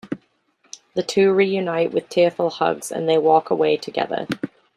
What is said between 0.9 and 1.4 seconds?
The two